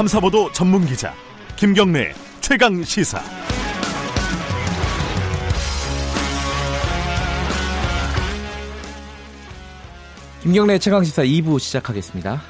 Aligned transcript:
탐사보도 0.00 0.50
전문 0.52 0.86
기자 0.86 1.12
김경래 1.56 2.14
최강 2.40 2.82
시사. 2.82 3.20
김경래 10.42 10.78
최강 10.78 11.04
시사 11.04 11.22
2부 11.22 11.60
시작하겠습니다. 11.60 12.40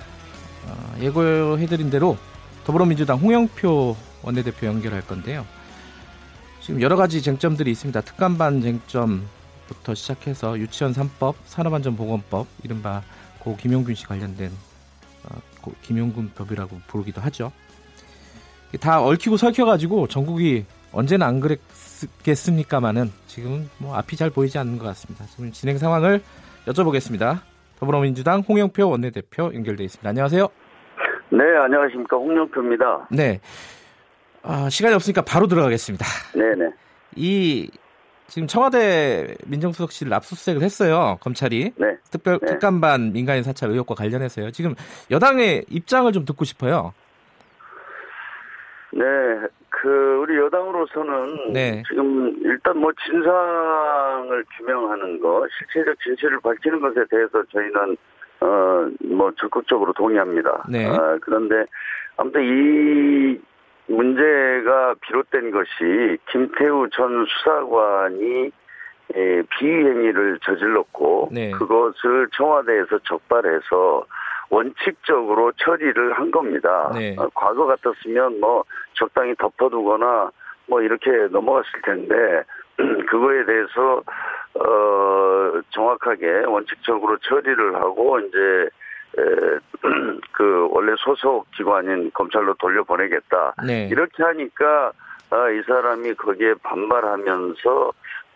어, 0.67 0.95
예고해드린 1.01 1.91
대로 1.91 2.17
더불어민주당 2.63 3.19
홍영표 3.19 3.97
원내대표 4.23 4.69
연결할 4.69 5.05
건데요. 5.05 5.45
지금 6.61 6.81
여러 6.81 6.95
가지 6.95 7.21
쟁점들이 7.21 7.73
있습니다. 7.73 8.01
특감반 8.03 8.63
쟁점부터 8.63 9.97
시작해서 9.97 10.57
유치원 10.57 10.93
3법, 10.93 11.35
산업안전보건법, 11.47 12.47
이른바 12.63 13.03
고 13.41 13.57
김용균 13.57 13.97
씨 13.97 14.07
관련된 14.07 14.53
김용균 15.83 16.31
법이라고 16.35 16.81
부르기도 16.87 17.21
하죠. 17.23 17.53
다 18.81 19.03
얽히고 19.03 19.37
설켜가지고 19.37 20.07
전국이 20.07 20.65
언제나 20.93 21.27
안 21.27 21.41
그랬겠습니까마는 21.41 23.11
지금 23.27 23.69
뭐 23.79 23.97
앞이 23.97 24.17
잘 24.17 24.31
보이지 24.31 24.59
않는 24.59 24.79
것 24.79 24.85
같습니다. 24.87 25.25
지금 25.27 25.51
진행 25.53 25.79
상황을 25.79 26.23
여쭤보겠습니다. 26.67 27.41
더불어민주당 27.79 28.41
홍영표 28.41 28.89
원내대표 28.89 29.53
연결돼 29.55 29.85
있습니다. 29.85 30.09
안녕하세요. 30.09 30.49
네, 31.31 31.39
안녕하십니까. 31.63 32.17
홍영표입니다. 32.17 33.09
네. 33.11 33.41
아, 34.43 34.69
시간이 34.69 34.95
없으니까 34.95 35.23
바로 35.23 35.47
들어가겠습니다. 35.47 36.05
네 36.35 36.55
네. 36.55 36.71
이 37.17 37.71
지금 38.31 38.47
청와대 38.47 39.35
민정수석실 39.47 40.13
압수수색을 40.15 40.63
했어요. 40.63 41.19
검찰이. 41.21 41.73
네. 41.77 41.97
특별 42.11 42.39
네. 42.39 42.47
특감반 42.47 43.13
민간인 43.13 43.43
사찰 43.43 43.71
의혹과 43.71 43.95
관련해서요. 43.95 44.53
지금 44.53 44.75
여당의 45.11 45.65
입장을 45.69 46.11
좀 46.13 46.25
듣고 46.25 46.45
싶어요. 46.45 46.95
네, 48.93 49.05
그, 49.69 50.19
우리 50.21 50.37
여당으로서는 50.37 51.53
네. 51.53 51.83
지금 51.89 52.37
일단 52.43 52.79
뭐 52.79 52.91
진상을 53.05 54.45
규명하는 54.57 55.21
것, 55.21 55.49
실체적 55.59 55.97
진실을 56.01 56.41
밝히는 56.41 56.81
것에 56.81 57.05
대해서 57.09 57.43
저희는, 57.53 57.97
어, 58.41 58.91
뭐 59.05 59.31
적극적으로 59.41 59.93
동의합니다. 59.93 60.65
네. 60.69 60.87
아, 60.87 61.19
그런데 61.21 61.65
아무튼 62.17 62.43
이 62.43 63.41
문제가 63.91 64.95
비롯된 65.01 65.51
것이 65.51 66.19
김태우 66.31 66.89
전 66.91 67.27
수사관이 67.27 68.51
에, 69.15 69.43
비행위를 69.59 70.39
저질렀고 70.45 71.31
네. 71.33 71.51
그것을 71.51 72.29
청와대에서 72.33 73.01
적발해서 73.01 74.07
원칙적으로 74.49 75.53
처리를 75.57 76.13
한 76.13 76.31
겁니다. 76.31 76.93
네. 76.95 77.17
어, 77.19 77.29
과거 77.35 77.67
같았으면 77.67 78.39
뭐 78.41 78.65
적당히 78.95 79.35
덮어두거나 79.37 80.31
뭐 80.67 80.83
이렇게 80.83 81.11
넘어갔을 81.33 81.71
텐데 81.83 82.15
그거에 83.11 83.45
대해서 83.45 84.03
어 84.55 85.61
정확하게 85.71 86.45
원칙적으로 86.47 87.17
처리를 87.19 87.75
하고 87.77 88.21
이제 88.21 88.39
에, 88.39 88.69
그 90.33 90.69
원래 90.71 90.95
소속 90.99 91.51
기관인 91.53 92.11
검찰로 92.13 92.55
돌려보내겠다. 92.55 93.55
네. 93.67 93.89
이렇게 93.91 94.23
하니까 94.23 94.93
아, 95.31 95.49
이 95.51 95.63
사람이 95.63 96.15
거기에 96.15 96.55
반발하면서 96.63 97.93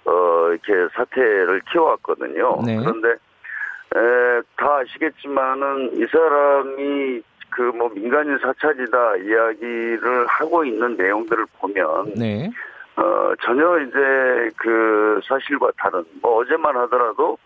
어 0.07 0.49
이렇게 0.51 0.93
사태를 0.95 1.63
키워왔거든요. 1.73 2.61
네. 2.65 2.77
그런데 2.79 3.09
에, 3.11 4.43
다 4.57 4.77
아시겠지만은 4.77 5.91
이 5.95 6.07
사람이 6.07 7.23
그 7.51 7.63
뭐 7.73 7.89
민간인 7.89 8.37
사찰이다 8.39 9.17
이야기를 9.17 10.27
하고 10.27 10.65
있는 10.65 10.97
내용들을 10.97 11.47
보면 11.59 12.15
네. 12.17 12.51
어 12.97 13.33
전혀 13.43 13.79
이제 13.81 14.51
그 14.57 15.21
사실과 15.27 15.71
다른 15.79 16.05
뭐 16.21 16.41
어제만 16.41 16.77
하더라도 16.77 17.39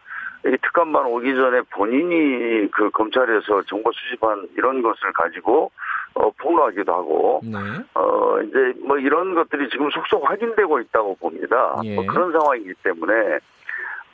이 0.49 0.57
특감반 0.63 1.07
오기 1.07 1.35
전에 1.35 1.61
본인이 1.71 2.69
그 2.71 2.91
검찰에서 2.91 3.63
정보 3.63 3.91
수집한 3.93 4.49
이런 4.57 4.83
것을 4.83 5.13
가지고 5.13 5.71
어 6.15 6.31
폭로하기도 6.31 6.93
하고 6.93 7.41
네. 7.45 7.59
어 7.95 8.41
이제 8.43 8.73
뭐 8.85 8.99
이런 8.99 9.35
것들이 9.35 9.69
지금 9.71 9.91
속속 9.91 10.29
확인되고 10.29 10.81
있다고 10.81 11.17
봅니다. 11.17 11.77
예. 11.85 11.95
뭐 11.95 12.07
그런 12.07 12.33
상황이기 12.33 12.75
때문에 12.83 13.39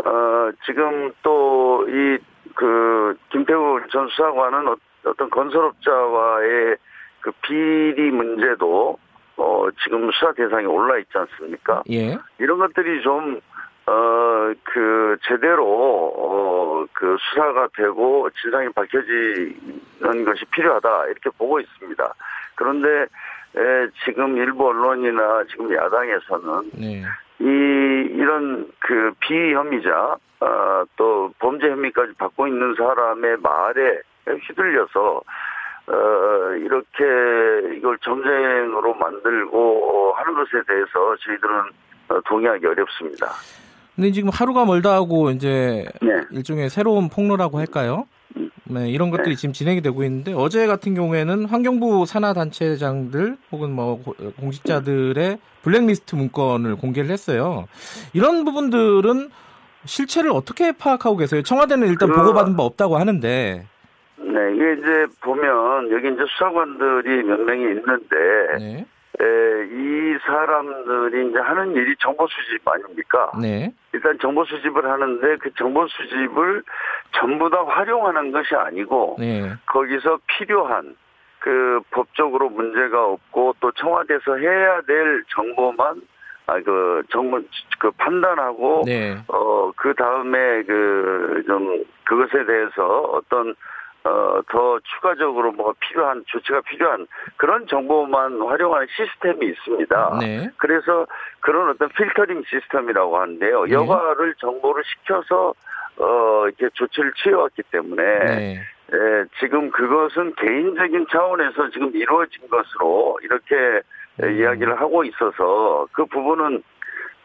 어 0.05 0.51
지금 0.67 1.13
또 1.23 1.85
이 1.89 2.19
그 2.55 3.17
김태우 3.31 3.81
전 3.91 4.09
수사관은 4.09 4.69
어- 4.69 4.77
어떤 5.07 5.29
건설업자와의 5.31 6.77
그 7.21 7.33
비리 7.43 8.11
문제도 8.11 8.97
어 9.37 9.67
지금 9.83 10.11
수사 10.13 10.33
대상에 10.33 10.65
올라 10.65 10.99
있지 10.99 11.11
않습니까? 11.15 11.83
예. 11.91 12.17
이런 12.39 12.59
것들이 12.59 13.03
좀, 13.03 13.37
어, 13.37 13.41
그, 14.65 15.17
제대로, 15.27 15.65
어, 16.17 16.87
그 16.93 17.17
수사가 17.21 17.69
되고 17.77 18.29
진상이 18.43 18.69
밝혀지는 18.71 20.25
것이 20.25 20.45
필요하다. 20.47 21.07
이렇게 21.07 21.31
보고 21.39 21.61
있습니다. 21.61 22.15
그런데, 22.55 23.07
에, 23.57 23.89
지금 24.05 24.37
일부 24.37 24.69
언론이나 24.69 25.45
지금 25.51 25.73
야당에서는 25.75 26.71
네. 26.75 27.03
이, 27.41 27.45
이런 27.45 28.69
그 28.81 29.13
비혐의자, 29.21 30.17
어, 30.41 30.85
또 30.97 31.33
범죄 31.39 31.71
혐의까지 31.71 32.13
받고 32.19 32.47
있는 32.47 32.75
사람의 32.77 33.37
말에 33.39 34.01
휘둘려서, 34.27 35.23
어, 35.87 36.55
이렇게 36.57 37.77
이걸 37.77 37.99
정쟁으로 37.99 38.95
만들고 38.95 40.15
하는 40.17 40.35
것에 40.35 40.63
대해서 40.67 41.17
저희들은 41.17 41.55
어, 42.09 42.21
동의하기 42.27 42.67
어렵습니다. 42.67 43.27
근데 43.95 44.11
지금 44.11 44.31
하루가 44.31 44.65
멀다 44.65 44.93
하고 44.95 45.31
이제 45.31 45.87
네. 46.03 46.09
일종의 46.33 46.69
새로운 46.71 47.09
폭로라고 47.09 47.59
할까요? 47.59 48.07
네, 48.65 48.89
이런 48.91 49.11
것들이 49.11 49.37
지금 49.37 49.53
진행이 49.53 49.83
되고 49.83 50.03
있는데 50.05 50.33
어제 50.33 50.67
같은 50.67 50.95
경우에는 50.95 51.45
환경부 51.45 52.07
산하 52.07 52.33
단체장들 52.33 53.37
혹은 53.53 53.73
뭐 53.73 54.03
고- 54.03 54.15
공직자들의 54.41 55.39
블랙리스트 55.63 56.17
문건을 56.17 56.77
공개를 56.77 57.11
했어요. 57.11 57.67
이런 58.15 58.45
부분들은 58.45 59.29
실체를 59.85 60.31
어떻게 60.33 60.73
파악하고 60.73 61.17
계세요? 61.19 61.43
청와대는 61.43 61.89
일단 61.89 62.09
그- 62.09 62.17
보고받은 62.17 62.57
바 62.57 62.63
없다고 62.65 62.97
하는데. 62.97 63.67
네, 64.17 64.55
이게 64.55 64.73
이제 64.81 65.07
보면 65.21 65.91
여기 65.93 66.09
이제 66.09 66.23
수사관들이 66.31 67.23
몇 67.25 67.41
명이 67.41 67.63
있는데 67.63 68.17
네. 68.59 68.87
에, 69.21 69.25
이 69.71 70.17
사람들이 70.27 71.29
이제 71.31 71.39
하는 71.39 71.73
일이 71.77 71.95
정보 72.01 72.27
수집 72.27 72.67
아닙니까? 72.67 73.31
네. 73.41 73.73
일단 74.05 74.19
정보 74.21 74.45
수집을 74.45 74.85
하는데 74.85 75.37
그 75.39 75.51
정보 75.55 75.89
수집을 75.89 76.63
전부 77.13 77.49
다 77.49 77.65
활용하는 77.65 78.33
것이 78.33 78.55
아니고 78.55 79.17
네. 79.19 79.51
거기서 79.65 80.19
필요한 80.27 80.95
그 81.39 81.81
법적으로 81.91 82.51
문제가 82.51 83.07
없고 83.07 83.57
또 83.61 83.73
청와대에서 83.73 84.37
해야 84.37 84.83
될 84.83 85.25
정보만 85.35 86.03
아그 86.47 87.05
정보 87.11 87.41
그 87.79 87.91
판단하고 87.93 88.83
네. 88.85 89.17
어그 89.27 89.95
다음에 89.95 90.63
그 90.65 91.43
좀 91.47 91.85
그것에 92.05 92.45
대해서 92.45 93.01
어떤 93.13 93.55
어 94.05 94.35
더 94.55 94.79
추가적으로 94.81 95.53
뭐가 95.53 95.73
필요한 95.81 96.23
조치가 96.27 96.61
필요한 96.63 97.07
그런 97.37 97.67
정보만 97.67 98.41
활용하는 98.41 98.87
시스템이 98.97 99.47
있습니다. 99.47 100.19
네. 100.21 100.51
그래서 100.59 101.07
그런 101.41 101.71
어떤 101.71 101.89
필터링 101.89 102.43
시스템이라고 102.47 103.19
하는데요. 103.19 103.65
네. 103.65 103.73
여과를 103.73 104.35
정보를 104.39 104.83
시켜서 104.85 105.55
어 105.97 106.45
이렇게 106.47 106.69
조치를 106.75 107.13
취해왔기 107.15 107.63
때문에 107.71 108.03
네. 108.03 108.61
예, 108.93 109.25
지금 109.41 109.71
그것은 109.71 110.35
개인적인 110.37 111.07
차원에서 111.11 111.71
지금 111.71 111.95
이루어진 111.95 112.49
것으로 112.49 113.19
이렇게 113.23 113.81
예, 114.23 114.27
음. 114.27 114.41
이야기를 114.41 114.81
하고 114.81 115.05
있어서 115.05 115.87
그 115.93 116.05
부분은 116.07 116.63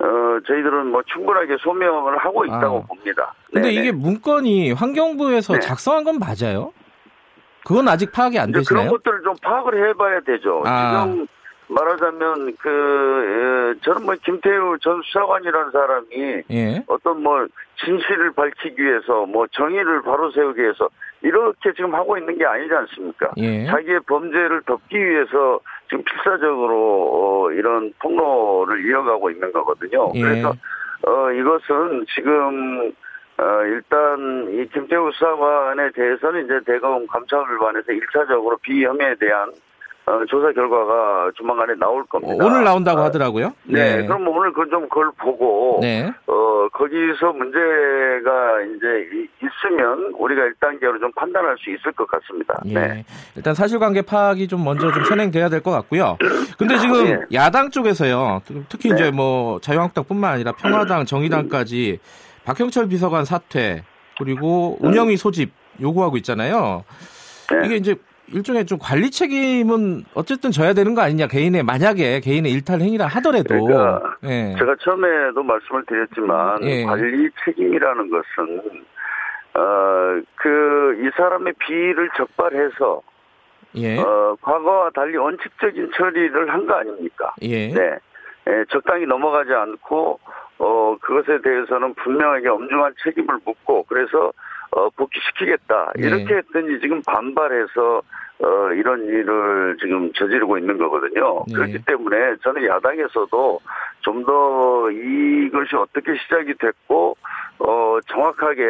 어 0.01 0.39
저희들은 0.47 0.87
뭐 0.87 1.01
충분하게 1.03 1.57
소명을 1.59 2.17
하고 2.17 2.45
있다고 2.45 2.77
아. 2.79 2.87
봅니다. 2.87 3.33
근데 3.51 3.69
네네. 3.69 3.73
이게 3.81 3.91
문건이 3.91 4.71
환경부에서 4.71 5.53
네. 5.53 5.59
작성한 5.59 6.05
건 6.05 6.19
맞아요? 6.19 6.71
그건 7.65 7.87
아직 7.89 8.11
파악이 8.11 8.39
안 8.39 8.49
이제 8.49 8.61
그런 8.67 8.83
되시나요? 8.85 8.91
것들을 8.91 9.21
좀 9.23 9.35
파악을 9.41 9.89
해봐야 9.89 10.21
되죠. 10.21 10.63
아. 10.65 11.05
지금 11.05 11.27
말하자면 11.67 12.55
그 12.59 13.75
에, 13.77 13.79
저는 13.83 14.05
뭐 14.05 14.15
김태우 14.23 14.77
전 14.79 15.01
수사관이라는 15.03 15.71
사람이 15.71 16.43
예. 16.51 16.83
어떤 16.87 17.21
뭐 17.21 17.45
진실을 17.85 18.31
밝히기 18.31 18.81
위해서 18.81 19.25
뭐 19.25 19.45
정의를 19.51 20.01
바로 20.01 20.31
세우기 20.31 20.61
위해서 20.61 20.89
이렇게 21.21 21.73
지금 21.75 21.93
하고 21.93 22.17
있는 22.17 22.37
게 22.37 22.45
아니지 22.45 22.73
않습니까? 22.73 23.31
예. 23.37 23.65
자기의 23.65 23.99
범죄를 24.07 24.61
덮기 24.65 24.97
위해서 24.97 25.59
지금 25.89 26.03
필사적으로 26.03 27.45
어, 27.47 27.51
이런 27.51 27.91
폭로를 27.99 28.85
이어가고 28.85 29.31
있는 29.31 29.51
거거든요. 29.51 30.11
예. 30.15 30.21
그래서 30.21 30.53
어 31.01 31.31
이것은 31.31 32.05
지금 32.13 32.91
어 33.37 33.63
일단 33.65 34.47
이 34.53 34.67
김태우 34.67 35.11
수사관에 35.13 35.91
대해서는 35.91 36.45
이제 36.45 36.59
대검 36.65 37.07
감찰관에서 37.07 37.91
일차적으로 37.91 38.57
비혐의에 38.57 39.15
대한 39.15 39.51
어, 40.09 40.25
조사 40.27 40.51
결과가 40.53 41.31
조만간에 41.35 41.75
나올 41.79 42.03
겁니다. 42.05 42.33
오늘 42.43 42.63
나온다고 42.63 43.01
하더라고요. 43.01 43.53
네, 43.65 43.97
네. 43.97 44.07
그럼 44.07 44.27
오늘 44.27 44.51
그좀 44.53 44.89
그걸 44.89 45.11
보고 45.19 45.77
네. 45.81 46.11
어 46.25 46.67
거기서 46.73 47.31
문제가 47.33 48.61
이제 48.75 49.27
있으면 49.37 50.11
우리가 50.17 50.41
1단계로 50.41 50.99
좀 50.99 51.11
판단할 51.15 51.55
수 51.59 51.69
있을 51.69 51.91
것 51.91 52.07
같습니다. 52.07 52.55
예. 52.65 52.73
네. 52.73 53.05
일단 53.35 53.53
사실관계 53.53 54.01
파악이 54.01 54.47
좀 54.47 54.63
먼저 54.63 54.91
좀 54.91 55.03
선행돼야 55.03 55.49
될 55.49 55.59
것 55.61 55.71
같고요. 55.71 56.17
근데 56.57 56.77
지금 56.77 57.03
네. 57.03 57.19
야당 57.33 57.69
쪽에서요. 57.69 58.41
특히 58.69 58.89
이제 58.89 59.05
네. 59.05 59.11
뭐 59.11 59.59
자유한국당뿐만 59.59 60.31
아니라 60.33 60.53
평화당, 60.53 61.05
정의당까지 61.05 61.99
박형철 62.45 62.87
비서관 62.87 63.25
사퇴 63.25 63.83
그리고 64.17 64.77
운영위 64.79 65.17
소집 65.17 65.51
요구하고 65.81 66.15
있잖아요. 66.17 66.83
네. 67.51 67.65
이게 67.65 67.75
이제 67.75 67.95
일종의 68.33 68.65
좀 68.65 68.77
관리 68.81 69.09
책임은 69.11 70.03
어쨌든 70.13 70.51
져야 70.51 70.73
되는 70.73 70.93
거 70.95 71.01
아니냐 71.01 71.27
개인의 71.27 71.63
만약에 71.63 72.19
개인의 72.21 72.51
일탈 72.51 72.81
행위라 72.81 73.05
하더라도 73.07 73.43
그러니까 73.65 74.15
예. 74.23 74.55
제가 74.57 74.75
처음에도 74.79 75.43
말씀을 75.43 75.85
드렸지만 75.85 76.63
예. 76.63 76.83
관리 76.83 77.29
책임이라는 77.45 78.09
것은 78.09 78.61
어 79.55 80.21
그 80.35 80.95
이 81.01 81.09
사람의 81.15 81.53
비위를 81.59 82.09
적발해서 82.17 83.01
예. 83.75 83.97
어 83.99 84.35
과거와 84.41 84.89
달리 84.91 85.17
원칙적인 85.17 85.91
처리를 85.95 86.51
한 86.51 86.65
거 86.67 86.73
아닙니까? 86.75 87.33
예. 87.41 87.69
네. 87.73 87.97
예, 88.47 88.65
적당히 88.69 89.05
넘어가지 89.05 89.51
않고 89.53 90.19
어 90.59 90.97
그것에 91.01 91.41
대해서는 91.41 91.93
분명하게 91.95 92.47
엄중한 92.49 92.93
책임을 93.03 93.39
묻고 93.45 93.83
그래서 93.87 94.31
어, 94.71 94.89
복귀시키겠다. 94.91 95.93
네. 95.95 96.07
이렇게 96.07 96.35
했더니 96.37 96.79
지금 96.79 97.01
반발해서 97.03 98.01
어, 98.41 98.71
이런 98.73 99.03
일을 99.05 99.75
지금 99.81 100.13
저지르고 100.13 100.57
있는 100.57 100.77
거거든요. 100.77 101.43
네. 101.47 101.53
그렇기 101.55 101.83
때문에 101.85 102.35
저는 102.43 102.65
야당에서도 102.65 103.59
좀 104.01 104.23
더 104.25 104.89
이것이 104.91 105.75
어떻게 105.75 106.15
시작이 106.15 106.53
됐고, 106.57 107.17
어, 107.59 107.97
정확하게 108.07 108.63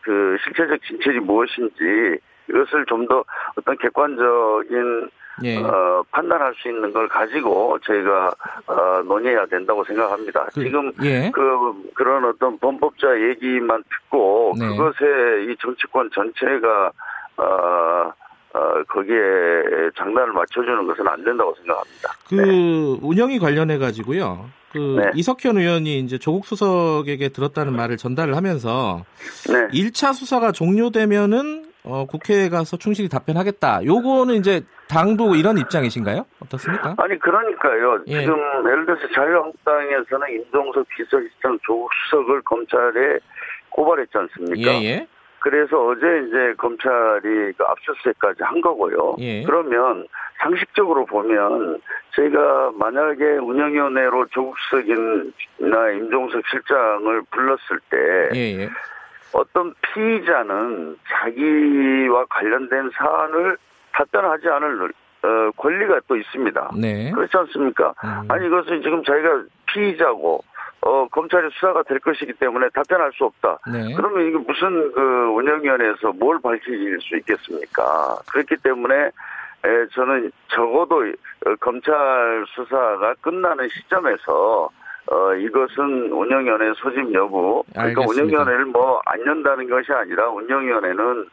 그 0.00 0.36
실체적 0.42 0.82
진실이 0.82 1.20
무엇인지 1.20 2.18
이것을 2.48 2.84
좀 2.86 3.06
더 3.06 3.24
어떤 3.56 3.76
객관적인 3.78 5.08
예. 5.44 5.56
어, 5.56 6.04
판단할 6.10 6.54
수 6.56 6.68
있는 6.68 6.92
걸 6.92 7.08
가지고 7.08 7.78
저희가 7.84 8.32
어, 8.66 9.02
논의해야 9.04 9.46
된다고 9.46 9.84
생각합니다. 9.84 10.46
그, 10.54 10.62
지금 10.62 10.92
예. 11.02 11.30
그 11.32 11.90
그런 11.94 12.24
어떤 12.24 12.58
범법자 12.58 13.20
얘기만 13.28 13.82
듣고 13.84 14.54
네. 14.58 14.68
그것에 14.68 15.44
이 15.48 15.56
정치권 15.60 16.10
전체가 16.12 16.92
어, 17.36 18.12
어, 18.52 18.82
거기에 18.88 19.90
장단을 19.96 20.32
맞춰주는 20.32 20.86
것은 20.86 21.06
안 21.06 21.24
된다고 21.24 21.54
생각합니다. 21.56 22.14
그 22.28 22.34
네. 22.34 22.98
운영이 23.02 23.38
관련해 23.38 23.78
가지고요. 23.78 24.50
그 24.72 25.00
네. 25.00 25.10
이석현 25.14 25.58
의원이 25.58 25.98
이제 26.00 26.18
조국 26.18 26.46
수석에게 26.46 27.30
들었다는 27.30 27.74
말을 27.74 27.96
전달을 27.96 28.36
하면서 28.36 29.04
네. 29.48 29.66
1차 29.80 30.14
수사가 30.14 30.52
종료되면은 30.52 31.59
어, 31.84 32.04
국회에 32.06 32.48
가서 32.48 32.76
충실히 32.76 33.08
답변하겠다. 33.08 33.84
요거는 33.84 34.34
이제 34.34 34.62
당도 34.88 35.34
이런 35.34 35.56
입장이신가요? 35.58 36.26
어떻습니까? 36.44 36.94
아니 36.98 37.18
그러니까요. 37.18 38.02
예. 38.08 38.20
지금 38.20 38.36
예를 38.66 38.86
들어서 38.86 39.08
자유한국당에서는 39.14 40.28
임종석 40.30 40.86
비서실장 40.88 41.58
조국 41.62 41.90
수석을 41.94 42.42
검찰에 42.42 43.18
고발했지 43.70 44.12
않습니까? 44.18 44.70
예, 44.72 44.84
예. 44.84 45.06
그래서 45.38 45.86
어제 45.86 46.00
이제 46.26 46.54
검찰이 46.58 47.52
그 47.56 47.64
압수수색까지 47.66 48.42
한 48.42 48.60
거고요. 48.60 49.16
예. 49.20 49.42
그러면 49.44 50.06
상식적으로 50.42 51.06
보면 51.06 51.80
저희가 52.14 52.72
만약에 52.74 53.24
운영위원회로 53.38 54.26
조국 54.32 54.54
수석이나 54.58 55.90
임종석 55.96 56.42
실장을 56.50 57.22
불렀을 57.30 57.80
때 57.88 57.96
예, 58.34 58.62
예. 58.62 58.70
어떤 59.32 59.74
피의자는 59.82 60.96
자기와 61.08 62.24
관련된 62.30 62.90
사안을 62.94 63.56
답변하지 63.92 64.48
않을 64.48 64.92
어, 65.22 65.50
권리가 65.56 66.00
또 66.08 66.16
있습니다. 66.16 66.70
네. 66.80 67.10
그렇지 67.10 67.36
않습니까? 67.36 67.92
음. 68.02 68.28
아니 68.28 68.46
이것은 68.46 68.82
지금 68.82 69.04
자기가 69.04 69.42
피의자고 69.66 70.42
어, 70.82 71.06
검찰의 71.08 71.50
수사가 71.52 71.82
될 71.82 71.98
것이기 71.98 72.32
때문에 72.34 72.68
답변할 72.72 73.12
수 73.12 73.24
없다. 73.24 73.58
네. 73.70 73.94
그러면 73.94 74.26
이게 74.26 74.38
무슨 74.38 74.92
그 74.92 75.00
운영위원회에서 75.36 76.12
뭘 76.14 76.40
밝힐 76.40 76.98
수 77.00 77.16
있겠습니까? 77.18 78.16
그렇기 78.32 78.56
때문에 78.62 78.94
에, 79.62 79.86
저는 79.92 80.32
적어도 80.48 81.04
어, 81.46 81.54
검찰 81.60 82.44
수사가 82.48 83.14
끝나는 83.20 83.68
시점에서 83.68 84.70
어, 85.10 85.34
이것은 85.34 86.12
운영위원회 86.12 86.72
소집 86.76 87.12
여부. 87.12 87.64
그러니까 87.74 88.02
운영위원회를 88.02 88.66
뭐 88.66 89.00
안 89.06 89.20
연다는 89.26 89.68
것이 89.68 89.92
아니라 89.92 90.28
운영위원회는 90.30 91.26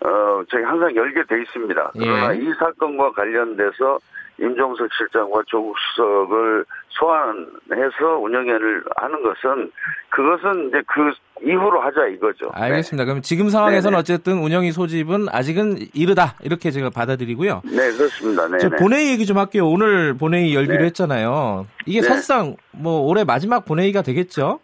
어, 0.00 0.42
저희 0.48 0.62
항상 0.62 0.94
열게 0.94 1.24
돼 1.24 1.40
있습니다. 1.42 1.92
그러나 1.94 2.34
예. 2.34 2.38
이 2.38 2.52
사건과 2.58 3.10
관련돼서 3.12 3.98
임종석 4.40 4.88
실장과 4.96 5.42
조국 5.46 5.76
수석을 5.78 6.64
소환해서 6.90 8.18
운영회를 8.20 8.84
하는 8.96 9.22
것은 9.22 9.70
그것은 10.10 10.68
이제 10.68 10.82
그 10.86 11.12
이후로 11.42 11.80
하자 11.80 12.06
이거죠. 12.08 12.50
알겠습니다. 12.52 13.04
네. 13.04 13.06
그럼 13.06 13.22
지금 13.22 13.48
상황에서는 13.48 13.92
네네. 13.92 14.00
어쨌든 14.00 14.38
운영위 14.38 14.72
소집은 14.72 15.28
아직은 15.30 15.78
이르다 15.92 16.34
이렇게 16.42 16.70
제가 16.70 16.90
받아들이고요. 16.90 17.62
네 17.64 17.92
그렇습니다. 17.92 18.48
네. 18.48 18.68
본회의 18.78 19.10
얘기 19.10 19.26
좀 19.26 19.38
할게요. 19.38 19.68
오늘 19.68 20.14
본회의 20.14 20.54
열기로 20.54 20.78
네. 20.78 20.84
했잖아요. 20.86 21.66
이게 21.86 22.00
네. 22.00 22.06
사실상 22.06 22.56
뭐 22.70 23.00
올해 23.00 23.24
마지막 23.24 23.64
본회의가 23.64 24.02
되겠죠? 24.02 24.60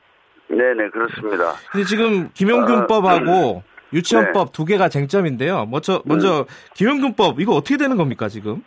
네네 0.49 0.91
그렇습니다. 0.91 1.55
근데 1.71 1.87
지금 1.87 2.31
김용균법하고 2.35 3.31
어, 3.31 3.57
음. 3.59 3.63
유치원법 3.93 4.47
네. 4.49 4.53
두 4.53 4.65
개가 4.65 4.89
쟁점인데요. 4.89 5.67
먼저 5.67 6.03
먼저 6.05 6.41
음. 6.41 6.45
김용균법 6.75 7.41
이거 7.41 7.55
어떻게 7.55 7.77
되는 7.77 7.97
겁니까 7.97 8.29
지금? 8.29 8.63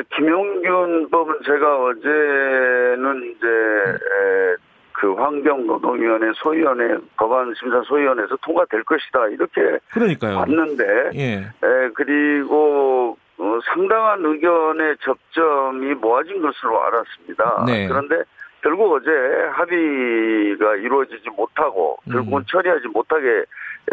어, 0.00 0.16
김용균 0.16 1.10
법은 1.10 1.34
제가 1.44 1.84
어제는 1.84 3.34
이제 3.36 3.46
에, 3.46 4.56
그 4.92 5.14
환경노동위원회 5.14 6.32
소위원회 6.36 6.96
법안 7.16 7.54
심사 7.58 7.80
소위원회에서 7.82 8.36
통과될 8.42 8.82
것이다 8.84 9.28
이렇게 9.28 9.78
그러니까요. 9.92 10.36
봤는데 10.36 11.10
예. 11.14 11.32
에, 11.36 11.88
그리고 11.94 13.16
어, 13.38 13.58
상당한 13.72 14.24
의견의 14.24 14.96
접점이 15.02 15.94
모아진 15.94 16.42
것으로 16.42 16.82
알았습니다. 16.84 17.64
네. 17.66 17.88
그런데 17.88 18.22
결국 18.62 18.92
어제 18.92 19.10
합의가 19.52 20.76
이루어지지 20.76 21.30
못하고 21.30 21.96
결국은 22.10 22.42
음. 22.42 22.44
처리하지 22.46 22.88
못하게 22.88 23.44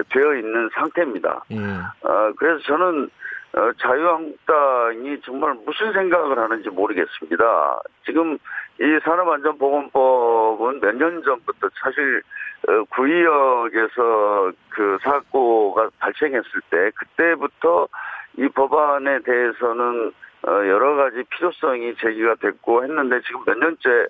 되어 0.10 0.36
있는 0.36 0.70
상태입니다. 0.74 1.44
음. 1.52 1.82
어, 2.02 2.32
그래서 2.38 2.62
저는 2.64 3.10
어, 3.54 3.72
자유한국당이 3.80 5.20
정말 5.22 5.56
무슨 5.66 5.92
생각을 5.94 6.38
하는지 6.38 6.70
모르겠습니다. 6.70 7.82
지금 8.06 8.38
이 8.80 9.00
산업안전보건법은 9.04 10.80
몇 10.82 10.96
년 10.96 11.24
전부터 11.24 11.70
사실 11.82 12.22
어, 12.68 12.84
구의역에서 12.90 14.52
그 14.70 14.98
사고가 15.02 15.90
발생했을 16.00 16.52
때 16.70 16.92
그때부터 16.96 17.88
이 18.38 18.48
법안에 18.50 19.20
대해서는 19.20 20.12
어, 20.48 20.52
여러 20.52 20.96
가지 20.96 21.24
필요성이 21.30 21.96
제기가 21.96 22.36
됐고 22.36 22.84
했는데 22.84 23.22
지금 23.22 23.42
몇 23.46 23.58
년째 23.58 24.08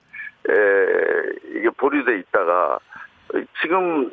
이게 1.56 1.70
보류돼 1.78 2.20
있다가 2.20 2.80
지금 3.62 4.10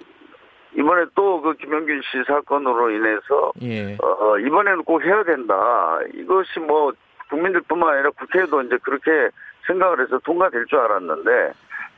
이번에 0.76 1.04
또 1.14 1.40
그 1.40 1.54
김영균 1.54 2.00
씨 2.02 2.24
사건으로 2.26 2.90
인해서 2.90 3.52
예. 3.62 3.96
어, 4.02 4.38
이번에는 4.38 4.84
꼭 4.84 5.02
해야 5.04 5.22
된다. 5.24 5.54
이것이 6.14 6.58
뭐 6.60 6.92
국민들뿐만 7.28 7.94
아니라 7.94 8.10
국회도 8.10 8.62
이제 8.62 8.78
그렇게 8.82 9.10
생각을 9.66 10.00
해서 10.02 10.18
통과될 10.24 10.66
줄 10.66 10.78
알았는데 10.78 11.52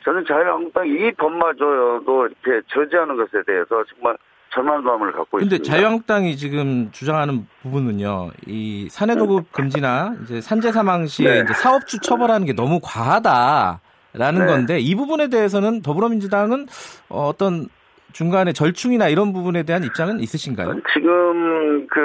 저는 0.05 0.25
자유한국당 0.27 0.87
이 0.87 1.13
법마저도 1.13 2.29
이렇게 2.29 2.67
저지하는 2.69 3.17
것에 3.17 3.43
대해서 3.47 3.85
정말 3.95 4.17
절망 4.53 4.83
감을 4.85 5.13
갖고 5.13 5.39
근데 5.39 5.57
있습니다. 5.57 5.65
자유한국당이 5.77 6.37
지금 6.37 6.91
주장하는 6.93 7.47
부분은요, 7.63 8.31
이 8.47 8.89
산해도급 8.91 9.53
금지나 9.53 10.15
이제 10.23 10.41
산재 10.41 10.73
사망 10.73 11.07
시에 11.07 11.43
네. 11.43 11.53
사업주 11.53 12.01
처벌하는 12.01 12.47
게 12.47 12.53
너무 12.55 12.81
과하다라는 12.83 14.41
네. 14.41 14.47
건데 14.47 14.79
이 14.79 14.95
부분에 14.95 15.29
대해서는 15.29 15.83
더불어민주당은 15.83 16.67
어떤 17.09 17.69
중간에 18.17 18.55
절충이나 18.55 19.09
이런 19.09 19.35
부분에 19.35 19.63
대한 19.65 19.85
입장은 19.85 20.21
있으신가요? 20.21 20.81
지금 20.95 21.87
그 21.89 22.01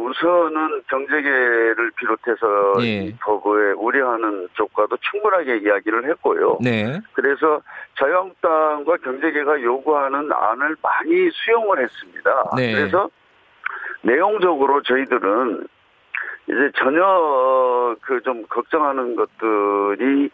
우선은 0.00 0.82
경제계를 0.88 1.90
비롯해서 1.96 2.72
네. 2.78 3.04
이 3.08 3.14
법에 3.20 3.72
우려하는 3.76 4.48
쪽과도 4.54 4.96
충분하게 5.02 5.58
이야기를 5.58 6.08
했고요. 6.08 6.60
네. 6.62 6.98
그래서 7.12 7.60
자유한국당과 8.00 8.96
경제계가 9.04 9.60
요구하는 9.60 10.30
안을 10.32 10.76
많이 10.82 11.28
수용을 11.30 11.82
했습니다. 11.82 12.50
네. 12.56 12.72
그래서 12.72 13.10
내용적으로 14.00 14.80
저희들은 14.82 15.66
이제 16.48 16.70
전혀 16.76 17.94
그 18.00 18.18
좀 18.24 18.46
걱정하는 18.48 19.14
것들이 19.14 20.30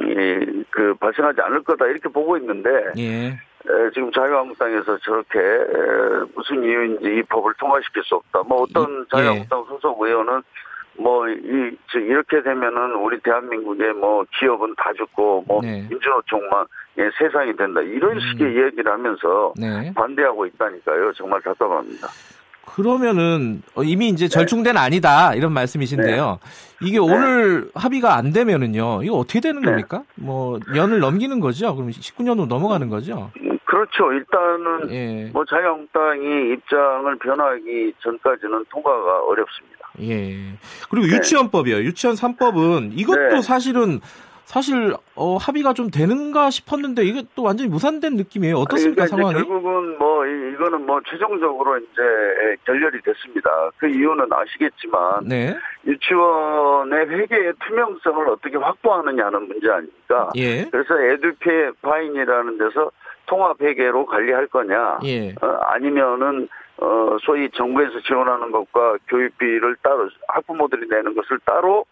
이, 0.00 0.64
그 0.70 0.94
발생하지 1.00 1.40
않을 1.40 1.62
거다 1.62 1.86
이렇게 1.86 2.10
보고 2.10 2.36
있는데 2.36 2.68
예. 2.98 3.47
에, 3.66 3.90
지금 3.92 4.12
자유한국당에서 4.12 4.98
저렇게 4.98 5.38
에, 5.38 6.24
무슨 6.34 6.62
이유인지 6.62 7.06
이 7.06 7.22
법을 7.24 7.54
통과시킬 7.58 8.02
수 8.04 8.16
없다. 8.16 8.42
뭐 8.44 8.62
어떤 8.62 9.00
예. 9.00 9.04
자유한국당 9.10 9.64
소속 9.64 10.00
의원은 10.00 10.42
뭐 10.98 11.28
이, 11.28 11.76
즉 11.90 12.00
이렇게 12.00 12.42
되면은 12.42 12.94
우리 12.96 13.20
대한민국의 13.20 13.94
뭐 13.94 14.24
기업은 14.38 14.74
다 14.76 14.92
죽고 14.96 15.44
뭐 15.46 15.60
네. 15.62 15.86
민주노총만 15.88 16.66
예, 16.98 17.10
세상이 17.18 17.54
된다 17.56 17.80
이런 17.80 18.14
음. 18.16 18.20
식의 18.20 18.54
이야기를 18.54 18.90
하면서 18.90 19.52
네. 19.56 19.92
반대하고 19.94 20.46
있다니까요. 20.46 21.12
정말 21.12 21.40
답답합니다. 21.42 22.08
그러면은 22.78 23.60
어, 23.74 23.82
이미 23.82 24.08
이제 24.08 24.28
절충된 24.28 24.76
아니다 24.76 25.34
이런 25.34 25.52
말씀이신데요. 25.52 26.38
이게 26.80 26.98
오늘 26.98 27.68
합의가 27.74 28.14
안 28.14 28.32
되면은요. 28.32 29.02
이거 29.02 29.16
어떻게 29.16 29.40
되는 29.40 29.60
네. 29.62 29.66
겁니까? 29.68 30.04
뭐 30.14 30.60
년을 30.72 31.00
넘기는 31.00 31.40
거죠. 31.40 31.74
그럼 31.74 31.90
19년으로 31.90 32.46
넘어가는 32.46 32.88
거죠. 32.88 33.32
음, 33.40 33.58
그렇죠. 33.64 34.12
일단은 34.12 34.92
예. 34.92 35.30
뭐 35.32 35.44
자유한국당이 35.44 36.52
입장을 36.52 37.18
변하기 37.18 37.94
전까지는 37.98 38.66
통과가 38.70 39.24
어렵습니다. 39.24 39.90
예. 40.02 40.36
그리고 40.88 41.08
네. 41.08 41.16
유치원법이요. 41.16 41.78
유치원 41.78 42.14
3법은 42.14 42.92
이것도 42.94 43.28
네. 43.28 43.42
사실은 43.42 43.98
사실 44.52 44.94
어, 45.14 45.36
합의가 45.36 45.74
좀 45.74 45.90
되는가 45.90 46.48
싶었는데 46.48 47.04
이게 47.04 47.22
또 47.34 47.42
완전히 47.42 47.68
무산된 47.68 48.16
느낌이에요. 48.16 48.56
어떻습니까 48.56 49.04
그러니까 49.04 49.16
상황이? 49.16 49.34
결국은 49.46 49.98
뭐 49.98 50.26
이- 50.26 50.52
이거는 50.54 50.86
뭐 50.86 50.98
최종적으로 51.06 51.76
이제 51.76 52.02
결렬이 52.64 53.02
됐습니다. 53.02 53.50
그 53.76 53.86
이유는 53.88 54.26
아시겠지만 54.32 55.28
네. 55.28 55.54
유치원의 55.86 57.08
회계의 57.10 57.52
투명성을 57.66 58.26
어떻게 58.30 58.56
확보하느냐는 58.56 59.48
문제 59.48 59.68
아닙니까? 59.70 60.30
예. 60.36 60.64
그래서 60.70 60.98
에듀페 60.98 61.72
파인이라는 61.82 62.56
데서 62.56 62.90
통합 63.26 63.60
회계로 63.60 64.06
관리할 64.06 64.46
거냐? 64.46 65.00
예. 65.04 65.34
어, 65.42 65.46
아니면은 65.64 66.48
어 66.80 67.16
소위 67.22 67.50
정부에서 67.50 68.00
지원하는 68.06 68.50
것과 68.50 68.96
교육비를 69.08 69.76
따로 69.82 70.08
학부모들이 70.28 70.88
내는 70.88 71.14
것을 71.14 71.38
따로 71.44 71.84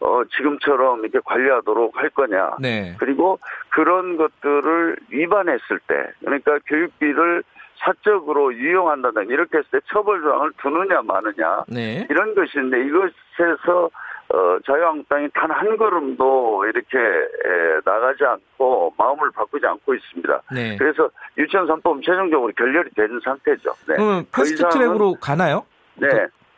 어 0.00 0.22
지금처럼 0.36 1.00
이렇게 1.00 1.20
관리하도록 1.24 1.96
할 1.96 2.10
거냐? 2.10 2.56
네. 2.60 2.94
그리고 2.98 3.38
그런 3.70 4.16
것들을 4.16 4.96
위반했을 5.10 5.78
때, 5.86 6.10
그러니까 6.20 6.58
교육비를 6.66 7.42
사적으로 7.78 8.52
유용한다든가 8.54 9.32
이렇게 9.32 9.58
했을 9.58 9.70
때 9.70 9.80
처벌 9.92 10.20
조항을 10.22 10.52
두느냐 10.58 11.02
마느냐 11.02 11.64
네. 11.68 12.06
이런 12.10 12.34
것인데 12.34 12.80
이것에서 12.86 13.90
어, 14.30 14.58
자유한국당이 14.66 15.28
단 15.34 15.50
한 15.50 15.76
걸음도 15.76 16.64
이렇게 16.66 16.98
에, 16.98 17.80
나가지 17.84 18.24
않고 18.24 18.94
마음을 18.96 19.30
바꾸지 19.32 19.66
않고 19.66 19.94
있습니다. 19.94 20.42
네. 20.54 20.76
그래서 20.78 21.10
유치원 21.36 21.66
3법 21.66 22.02
최종적으로 22.04 22.50
결렬이 22.56 22.90
된 22.96 23.20
상태죠. 23.22 23.70
네. 23.86 23.96
그러면 23.96 24.24
그 24.30 24.40
fast 24.40 24.62
이상은- 24.62 24.70
track으로 24.72 25.14
가나요? 25.20 25.66
네. 25.96 26.08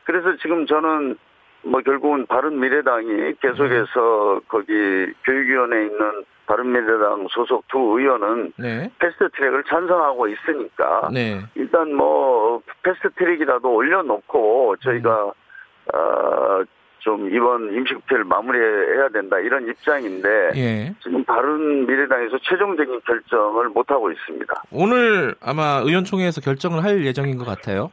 그래서 0.04 0.36
지금 0.40 0.64
저는 0.66 1.18
뭐 1.66 1.80
결국은 1.80 2.26
바른미래당이 2.26 3.35
계속해서 3.40 4.40
거기 4.49 4.73
교육위원회에 5.25 5.87
있는 5.87 6.25
바른미래당 6.46 7.26
소속 7.30 7.66
두 7.68 7.99
의원은 7.99 8.52
네. 8.56 8.90
fast 8.98 9.28
track을 9.36 9.64
찬성하고 9.64 10.28
있으니까 10.28 11.08
네. 11.12 11.40
일단 11.56 11.92
뭐 11.92 12.62
fast 12.82 13.10
track이라도 13.16 13.75
올려놓고 13.75 14.76
저희가 14.80 15.32
어, 15.94 16.64
좀 17.00 17.32
이번 17.32 17.73
임시국회를 17.73 18.25
마무리해야 18.25 19.08
된다 19.11 19.38
이런 19.38 19.68
입장인데 19.68 20.50
예. 20.56 20.94
지금 21.02 21.25
바른 21.25 21.87
미래당에서 21.87 22.38
최종적인 22.42 23.00
결정을 23.06 23.68
못 23.68 23.90
하고 23.90 24.11
있습니다. 24.11 24.62
오늘 24.73 25.35
아마 25.40 25.82
의원총회에서 25.85 26.40
결정을 26.40 26.82
할 26.82 27.04
예정인 27.04 27.38
것 27.38 27.44
같아요. 27.44 27.92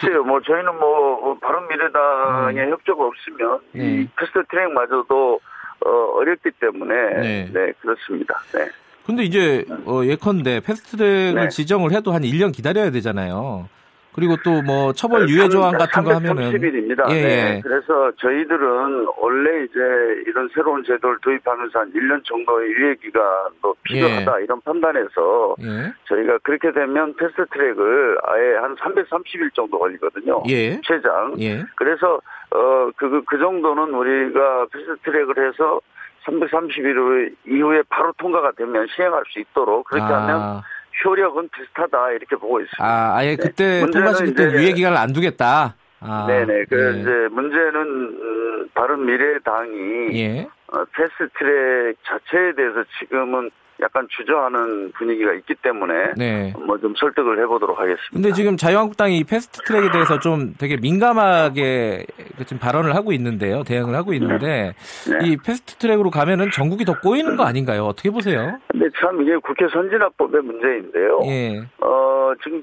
글쎄요, 0.00 0.24
뭐 0.24 0.40
저희는 0.40 0.78
뭐 0.78 1.36
바른 1.40 1.68
미래당의 1.68 2.70
협조가 2.70 3.04
없으면 3.04 3.54
음. 3.54 3.60
네. 3.72 3.84
이 3.84 4.08
fast 4.16 4.44
track마저도 4.50 5.40
어, 5.84 5.90
어렵기 6.16 6.50
때문에 6.60 6.94
네. 7.20 7.50
네, 7.52 7.72
그렇습니다. 7.80 8.40
네. 8.52 8.68
근데 9.06 9.22
이제 9.22 9.64
어, 9.84 10.02
예컨대 10.04 10.60
패스트트랙을 10.60 11.34
네. 11.34 11.48
지정을 11.48 11.92
해도 11.92 12.12
한 12.12 12.22
1년 12.22 12.54
기다려야 12.54 12.90
되잖아요. 12.90 13.68
그리고 14.14 14.36
또 14.44 14.64
뭐 14.64 14.92
처벌 14.92 15.28
유예 15.28 15.48
조항 15.48 15.72
같은 15.72 16.02
거 16.04 16.14
하면은 16.14 16.50
330일입니다. 16.50 17.10
예, 17.10 17.14
네. 17.14 17.56
예. 17.56 17.60
그래서 17.62 18.10
저희들은 18.16 19.06
원래 19.18 19.64
이제 19.64 19.78
이런 20.26 20.48
새로운 20.54 20.82
제도를 20.84 21.18
도입하면서 21.22 21.78
한 21.78 21.92
1년 21.92 22.24
정도의 22.24 22.70
유예 22.70 22.94
기간도 22.96 23.74
필요하다 23.82 24.40
이런 24.40 24.60
판단해서 24.62 25.56
예. 25.60 25.92
저희가 26.08 26.38
그렇게 26.42 26.72
되면 26.72 27.14
패스트 27.16 27.44
트랙을 27.52 28.18
아예 28.24 28.56
한 28.56 28.74
330일 28.76 29.52
정도 29.54 29.78
걸리거든요. 29.78 30.42
예. 30.48 30.80
최장. 30.82 31.34
예. 31.40 31.62
그래서 31.76 32.20
어그 32.50 32.92
그, 32.96 33.22
그 33.26 33.38
정도는 33.38 33.92
우리가 33.92 34.66
fast 34.72 34.96
track을 35.04 35.48
해서 35.48 35.80
330일 36.26 37.34
이후에 37.46 37.82
바로 37.88 38.12
통과가 38.16 38.52
되면 38.52 38.86
시행할 38.96 39.22
수 39.28 39.40
있도록 39.40 39.84
그렇게 39.88 40.10
하면 40.10 40.40
아, 40.40 40.62
효력은 41.04 41.48
비슷하다 41.50 42.12
이렇게 42.12 42.36
보고 42.36 42.60
있습니다. 42.60 42.84
아, 42.84 43.16
아예 43.16 43.36
그때 43.36 43.80
문제는 43.80 43.90
통과시킬 43.90 44.34
때 44.34 44.44
유예 44.52 44.72
기간을 44.72 44.96
안 44.96 45.12
두겠다. 45.12 45.74
아, 46.00 46.26
네네. 46.26 46.64
그 46.68 46.94
예. 46.96 47.00
이제 47.00 47.10
문제는 47.30 47.76
음, 47.76 48.68
바른 48.74 49.04
미래당이 49.06 50.20
예. 50.20 50.48
어, 50.68 50.84
fast 50.92 51.28
track 51.38 51.96
자체에 52.04 52.52
대해서 52.54 52.84
지금은 52.98 53.50
약간 53.84 54.06
주저하는 54.10 54.92
분위기가 54.92 55.32
있기 55.34 55.54
때문에 55.62 56.14
네. 56.16 56.52
뭐 56.66 56.78
좀 56.78 56.94
설득을 56.96 57.38
해보도록 57.42 57.78
하겠습니다. 57.78 58.10
근데 58.12 58.32
지금 58.32 58.56
자유한국당이 58.56 59.18
이 59.18 59.24
fast 59.24 59.60
track에 59.62 59.90
대해서 59.90 60.18
좀 60.18 60.54
되게 60.58 60.76
민감하게 60.76 62.04
그 62.36 62.44
지금 62.44 62.58
발언을 62.58 62.94
하고 62.96 63.12
있는데요. 63.12 63.62
대응을 63.62 63.94
하고 63.94 64.12
있는데 64.14 64.74
네. 65.08 65.26
이 65.26 65.36
fast 65.36 65.76
track으로 65.76 66.10
가면은 66.10 66.50
정국이 66.50 66.84
더 66.84 66.98
꼬이는 67.00 67.36
거 67.36 67.44
아닌가요? 67.44 67.84
어떻게 67.84 68.10
보세요? 68.10 68.58
근데 68.68 68.86
참 69.00 69.20
이게 69.22 69.36
국회 69.36 69.66
선진화법의 69.68 70.42
문제인데요. 70.42 71.20
예. 71.26 71.60
어, 71.80 72.32
지금 72.42 72.60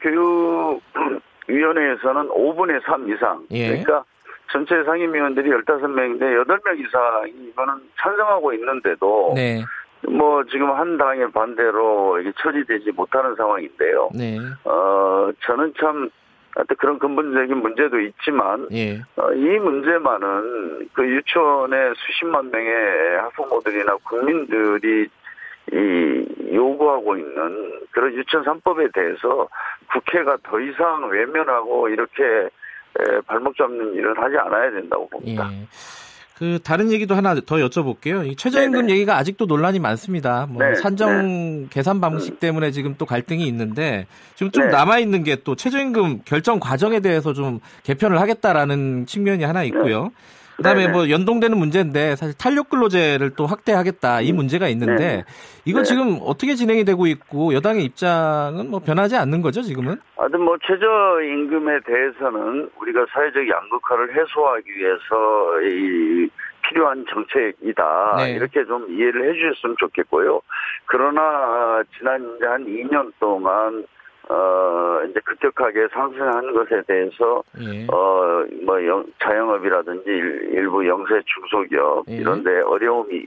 교육위원회에서는 1.48 2.30
5분의 2.30 2.84
3 2.86 3.12
이상. 3.14 3.46
예. 3.52 3.68
그러니까 3.70 4.04
전체 4.52 4.84
상임위원들이 4.84 5.50
15명인데 5.50 6.22
8명 6.46 6.80
이상이 6.80 7.32
이거는 7.50 7.74
찬성하고 8.02 8.54
있는데도 8.54 9.32
네. 9.36 9.64
뭐 10.10 10.44
지금 10.46 10.72
한 10.72 10.98
당의 10.98 11.32
반대로 11.32 12.20
이게 12.20 12.32
처리되지 12.42 12.92
못하는 12.92 13.36
상황인데요. 13.36 14.10
네. 14.14 14.38
어, 14.64 15.30
저는 15.46 15.74
참 15.80 16.10
하여튼 16.56 16.76
그런 16.78 17.00
근본적인 17.00 17.58
문제도 17.58 18.00
있지만 18.00 18.68
예. 18.72 19.00
어, 19.16 19.32
이 19.34 19.60
문제만은 19.60 20.90
그 20.94 21.08
유치원의 21.08 21.94
수십만 21.96 22.52
명의 22.52 22.74
학부모들이나 23.20 23.96
국민들이 24.04 25.08
이 25.72 26.26
요구하고 26.54 27.16
있는 27.16 27.80
그런 27.92 28.14
유치원 28.14 28.44
3법에 28.44 28.94
대해서 28.94 29.48
국회가 29.92 30.38
더 30.44 30.60
이상 30.60 31.10
외면하고 31.10 31.88
이렇게 31.88 32.24
에, 32.24 33.22
발목 33.26 33.56
잡는 33.56 33.94
일은 33.94 34.18
하지 34.18 34.38
않아야 34.38 34.72
된다고 34.72 35.08
봅니다. 35.08 35.48
예. 35.54 35.66
그 36.42 36.58
다른 36.64 36.92
얘기도 36.92 37.14
하나 37.14 37.36
더 37.36 37.58
여쭤볼게요. 37.58 38.28
이 38.28 38.36
최저임금 38.36 38.88
네네. 38.88 38.94
얘기가 38.94 39.16
아직도 39.16 39.46
논란이 39.46 39.78
많습니다. 39.78 40.48
뭐 40.50 40.64
네, 40.64 40.74
산정 40.74 41.68
계산 41.70 42.02
방식 42.02 42.40
때문에 42.40 42.72
지금 42.72 42.96
또 42.98 43.06
갈등이 43.06 43.46
있는데 43.46 44.08
지금 44.34 44.52
좀 44.52 44.66
네. 44.66 44.72
남아 44.72 44.98
있는 44.98 45.24
게 45.24 45.38
또 45.44 45.56
최저임금 45.56 46.22
결정 46.26 46.60
과정에 46.60 47.00
대해서 47.00 47.34
좀 47.34 47.60
개편을 47.84 48.20
하겠다라는 48.20 49.06
측면이 49.06 49.44
하나 49.44 49.64
있고요. 49.66 50.12
그다음에 50.62 50.82
네네. 50.82 50.94
뭐 50.94 51.10
연동되는 51.10 51.58
문제인데 51.58 52.16
사실 52.16 52.38
탄력 52.38 52.70
근로제를 52.70 53.32
또 53.36 53.46
확대하겠다 53.46 54.22
이 54.22 54.32
문제가 54.32 54.68
있는데 54.70 55.18
네. 55.18 55.24
이거 55.66 55.80
네. 55.80 55.84
지금 55.84 56.20
어떻게 56.22 56.56
진행이 56.56 56.86
되고 56.86 57.08
있고 57.08 57.54
여당의 57.54 57.84
입장은 57.84 58.70
뭐 58.70 58.80
변하지 58.80 59.16
않는 59.18 59.42
거죠 59.42 59.62
지금은? 59.62 59.98
하여튼 60.18 60.42
뭐 60.42 60.58
최저 60.66 60.86
임금에 61.22 61.80
대해서는 61.86 62.70
우리가 62.80 63.06
사회적 63.12 63.48
양극화를 63.48 64.16
해소하기 64.16 64.70
위해서 64.72 65.62
이 65.64 66.30
필요한 66.70 67.06
정책이다 67.10 68.16
네. 68.18 68.32
이렇게 68.34 68.64
좀 68.66 68.90
이해를 68.90 69.30
해주셨으면 69.30 69.76
좋겠고요. 69.80 70.42
그러나 70.86 71.84
지난 71.98 72.38
한 72.42 72.66
2년 72.66 73.12
동안 73.20 73.86
어 74.32 75.02
이제 75.10 75.20
급격하게 75.26 75.88
상승한 75.92 76.54
것에 76.54 76.82
대해서 76.88 77.44
예. 77.60 77.86
어뭐 77.92 79.04
자영업이라든지 79.20 80.10
일- 80.10 80.50
일부 80.54 80.88
영세 80.88 81.22
중소기업 81.26 82.06
예. 82.10 82.16
이런데 82.16 82.62
어려움이 82.62 83.26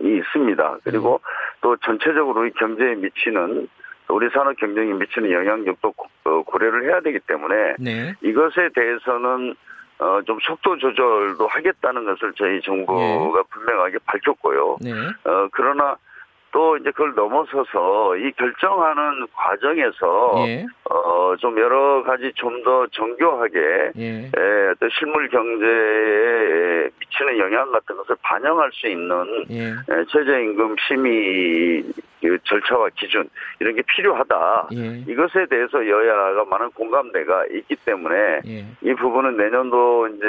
있습니다. 0.00 0.78
그리고 0.82 1.20
또 1.60 1.76
전체적으로 1.76 2.44
이 2.46 2.50
경제에 2.52 2.96
미치는 2.96 3.68
우리 4.08 4.28
산업 4.30 4.56
경쟁에 4.56 4.92
미치는 4.94 5.30
영향력도 5.30 5.92
고- 5.92 6.08
어, 6.24 6.42
고려를 6.42 6.84
해야 6.90 7.00
되기 7.00 7.20
때문에 7.20 7.76
네. 7.78 8.12
이것에 8.20 8.70
대해서는 8.74 9.54
어, 10.00 10.20
좀 10.26 10.38
속도 10.42 10.76
조절도 10.76 11.46
하겠다는 11.46 12.04
것을 12.04 12.32
저희 12.36 12.60
정부가 12.62 13.00
예. 13.38 13.42
분명하게 13.50 13.98
밝혔고요. 14.06 14.78
네. 14.80 14.90
어, 15.24 15.48
그러나 15.52 15.96
또 16.52 16.76
이제 16.76 16.90
그걸 16.90 17.14
넘어서서 17.14 18.16
이 18.16 18.30
결정하는 18.32 19.26
과정에서 19.34 20.34
예. 20.46 20.66
어, 20.90 21.34
좀 21.38 21.58
여러 21.58 22.02
가지 22.02 22.30
좀 22.34 22.52
더 22.62 22.86
정교하게 22.92 23.90
예. 23.96 24.30
에, 24.36 24.68
어떤 24.70 24.88
실물 24.90 25.28
경제에 25.28 26.88
미치는 27.00 27.38
영향 27.38 27.72
같은 27.72 27.96
것을 27.96 28.14
반영할 28.22 28.70
수 28.72 28.86
있는 28.86 29.44
예. 29.50 29.64
에, 29.70 30.04
최저임금 30.08 30.76
심의 30.86 31.82
그 32.20 32.38
절차와 32.44 32.90
기준 32.94 33.28
이런 33.58 33.74
게 33.74 33.82
필요하다. 33.82 34.68
예. 34.74 35.04
이것에 35.08 35.46
대해서 35.50 35.84
여야가 35.88 36.44
많은 36.44 36.70
공감대가 36.70 37.46
있기 37.46 37.74
때문에 37.84 38.40
예. 38.46 38.64
이 38.82 38.94
부분은 38.94 39.36
내년도 39.36 40.06
이제 40.06 40.24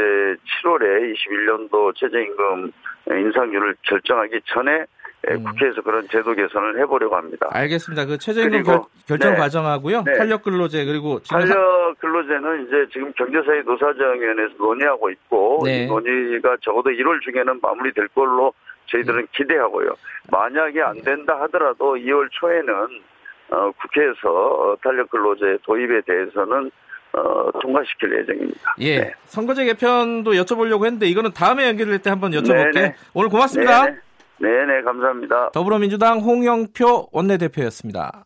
7월에 0.63 1.13
21년도 1.13 1.95
최저임금 1.95 2.71
인상률을 3.11 3.75
결정하기 3.83 4.41
전에 4.45 4.71
에, 4.73 4.85
음. 5.29 5.43
국회에서 5.43 5.81
그런 5.81 6.05
제도 6.11 6.33
개선을 6.33 6.79
해보려고 6.81 7.15
합니다. 7.15 7.47
알겠습니다. 7.51 8.05
그 8.05 8.17
최저임금 8.17 8.63
결, 8.63 9.19
정 9.19 9.33
네. 9.33 9.37
과정하고요. 9.39 10.03
네. 10.05 10.13
탄력 10.17 10.43
근로제 10.43 10.83
그리고 10.85 11.19
지금 11.21 11.37
하- 11.41 11.45
탄력 11.45 11.99
근로제는 11.99 12.67
이제 12.67 12.85
지금 12.91 13.13
경제사회 13.13 13.61
노사정위원회에서 13.61 14.53
논의하고 14.57 15.09
있고 15.11 15.61
네. 15.65 15.83
이 15.83 15.87
논의가 15.87 16.57
적어도 16.61 16.89
1월 16.89 17.21
중에는 17.21 17.59
마무리될 17.61 18.09
걸로 18.09 18.53
저희들은 18.87 19.19
음. 19.21 19.27
기대하고요. 19.33 19.95
만약에 20.29 20.81
안 20.81 21.01
된다 21.01 21.39
하더라도 21.41 21.95
2월 21.95 22.27
초에는 22.31 22.73
어, 23.51 23.71
국회에서 23.81 24.29
어, 24.29 24.75
탄력 24.83 25.09
근로제 25.09 25.59
도입에 25.63 26.01
대해서는 26.05 26.69
어, 27.13 27.51
통과시킬 27.61 28.11
예정입니다. 28.19 28.75
예. 28.79 28.99
네. 28.99 29.13
선거제 29.25 29.63
개편도 29.65 30.31
여쭤보려고 30.31 30.85
했는데 30.85 31.05
이거는 31.05 31.31
다음에 31.31 31.67
연결될 31.67 31.99
때 31.99 32.09
한번 32.09 32.31
여쭤볼게. 32.31 32.73
네네. 32.73 32.95
오늘 33.13 33.29
고맙습니다. 33.29 33.85
네네. 33.85 33.97
네네 34.39 34.81
감사합니다. 34.83 35.51
더불어민주당 35.51 36.19
홍영표 36.19 37.09
원내대표였습니다. 37.11 38.25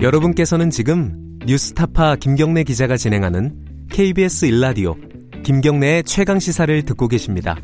여러분께서는 0.00 0.70
지금 0.70 1.12
뉴스타파 1.46 2.16
김경래 2.16 2.62
기자가 2.64 2.96
진행하는 2.96 3.54
KBS 3.90 4.46
일라디오 4.46 4.94
김경래의 5.42 6.02
최강 6.04 6.38
시사를 6.38 6.84
듣고 6.84 7.08
계십니다. 7.08 7.56